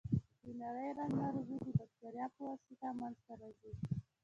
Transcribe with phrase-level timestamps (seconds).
[0.43, 3.71] د نري رنځ ناروغي د بکتریا په واسطه منځ ته راځي.